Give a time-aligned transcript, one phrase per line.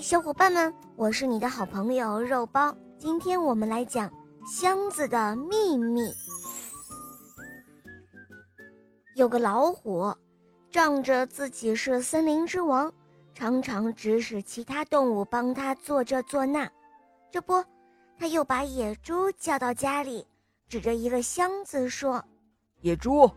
[0.00, 2.74] 小伙伴们，我是你的好朋友肉包。
[2.98, 4.10] 今天我们来讲
[4.46, 6.10] 箱子的秘密。
[9.14, 10.10] 有个老虎，
[10.70, 12.90] 仗着自己是森林之王，
[13.34, 16.70] 常常指使其他动物帮他做这做那。
[17.30, 17.62] 这不，
[18.18, 20.26] 他又把野猪叫到家里，
[20.66, 22.24] 指着一个箱子说
[22.80, 23.30] ：“野猪，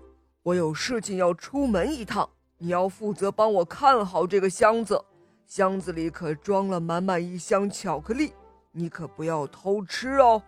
[0.44, 5.04] 我有事情要出门一趟，你要负责帮我看好这个箱子。”
[5.46, 8.34] 箱子里可装了满满一箱巧克力，
[8.72, 10.42] 你可不要偷吃哦。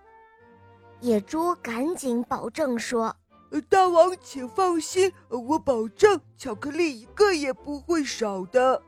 [1.02, 3.16] 野猪赶紧保证说
[3.70, 8.82] ：“大王，请放心，我保证巧克力一个也不会少的。”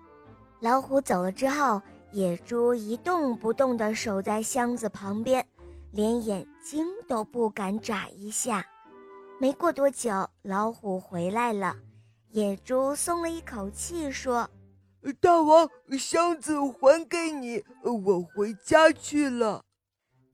[0.61, 5.45] 老虎走了之后，野猪一动不动地守在箱子旁边，
[5.91, 8.65] 连眼睛都不敢眨一下。
[9.39, 11.75] 没过多久，老虎回来了，
[12.31, 14.49] 野猪松了一口气说。
[15.21, 19.63] 大王，箱子还给你，我回家去了。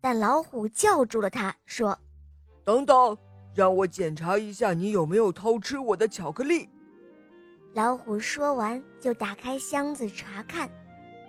[0.02, 1.98] 但老虎叫住了他，说
[2.66, 3.18] ：“等等，
[3.54, 6.70] 让我检查一下你有没有偷吃我的巧克力。”
[7.74, 10.70] 老虎说完，就打开箱子查看。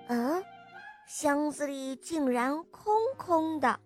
[0.08, 0.42] 嗯，
[1.06, 3.78] 箱子里竟然空空的。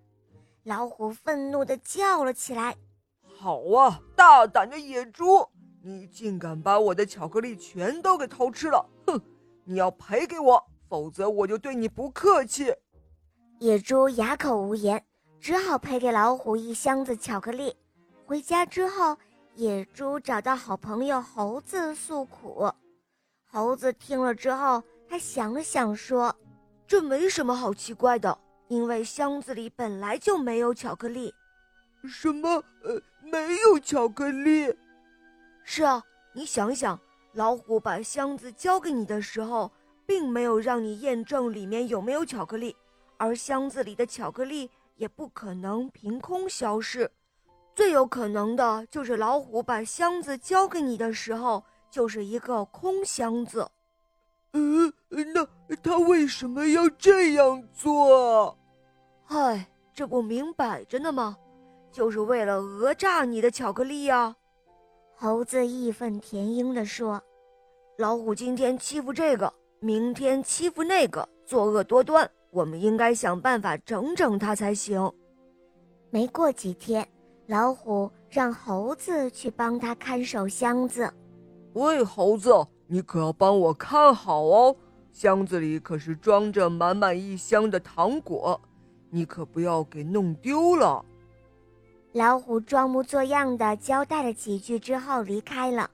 [0.64, 2.76] 老虎愤怒地叫了起来
[3.22, 5.48] ：“好啊，大胆的野猪，
[5.82, 8.88] 你竟敢把我的巧克力全都给偷吃了！
[9.06, 9.20] 哼！”
[9.70, 12.74] 你要赔给我，否则我就对你不客气。
[13.58, 15.04] 野猪哑口无言，
[15.38, 17.76] 只好赔给老虎一箱子巧克力。
[18.24, 19.14] 回家之后，
[19.56, 22.72] 野猪找到好朋友猴子诉苦。
[23.44, 26.34] 猴子听了之后，他想了想说
[26.88, 28.38] ：“这没什么好奇怪的，
[28.68, 31.34] 因为箱子里本来就没有巧克力。
[32.08, 32.48] ”“什么？
[32.84, 34.74] 呃，没有巧克力
[35.62, 36.98] ？”“是啊，你想想。”
[37.32, 39.70] 老虎把箱子交给你的时候，
[40.06, 42.74] 并没有让你验证里面有没有巧克力，
[43.16, 47.10] 而箱子里的巧克力也不可能凭空消失。
[47.74, 53.70] 最有可能的就是老虎把箱子交给你的时候，就是一个空箱子。
[54.52, 58.58] 呃，那他为什么要这样做？
[59.24, 61.36] 嗨，这不明摆着呢吗？
[61.92, 64.34] 就是为了讹诈你的巧克力呀！
[65.20, 67.20] 猴子义愤填膺地说。
[67.98, 72.30] 老虎今天欺负这个，明天欺负那个，作恶多端。
[72.52, 75.12] 我们应该想办法整整他才行。
[76.10, 77.04] 没过几天，
[77.48, 81.12] 老虎让猴子去帮他看守箱子。
[81.72, 82.52] 喂，猴子，
[82.86, 84.76] 你可要帮我看好哦，
[85.12, 88.60] 箱子里可是装着满满一箱的糖果，
[89.10, 91.04] 你可不要给弄丢了。
[92.18, 95.88] 老虎装模作样的交代了几句之后离开了。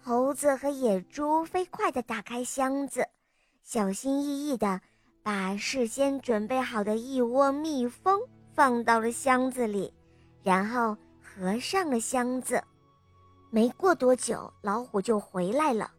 [0.00, 3.04] 猴子和野猪飞快地打开箱子，
[3.64, 4.80] 小心翼翼地
[5.20, 8.20] 把事先准备好的一窝蜜蜂
[8.54, 9.92] 放到了箱子里，
[10.44, 12.62] 然后合上了箱子。
[13.50, 15.90] 没过多久，老虎就回来了，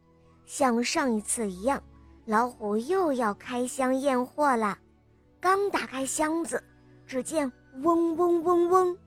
[0.46, 1.84] 像上一次一样，
[2.24, 4.78] 老虎又要开箱验货了。
[5.42, 6.64] 刚打开箱子，
[7.06, 8.98] 只见嗡嗡嗡嗡，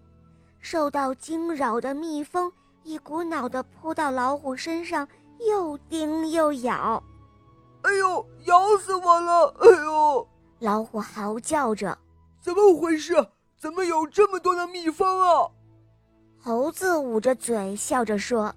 [0.68, 2.52] 受到惊扰的蜜蜂。
[2.82, 5.06] 一股脑的扑到老虎身上，
[5.38, 7.00] 又叮又咬。
[7.82, 9.54] 哎呦，咬死我了！
[9.60, 10.28] 哎呦！
[10.58, 11.96] 老虎嚎叫着
[12.42, 13.14] ：“怎么回事？
[13.56, 15.48] 怎么有这么多的蜜蜂啊？”
[16.42, 18.52] 猴子捂着嘴笑着说：“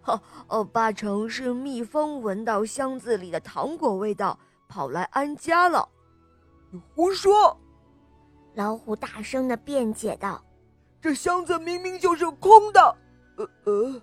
[0.00, 5.88] 哈，哦，八成是蜜蜂闻到箱子里的糖果味道，跑来安家了。”
[6.70, 7.56] 你胡说！
[8.54, 10.40] 老虎大声的辩解道
[11.00, 12.96] ：“这箱子明明就是空的。”
[13.36, 14.02] 呃呃，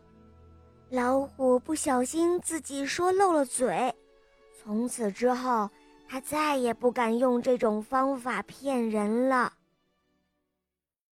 [0.90, 3.94] 老虎不小心自己说漏了嘴，
[4.64, 5.70] 从此之后，
[6.08, 9.52] 他再也不敢用这种方法骗人了。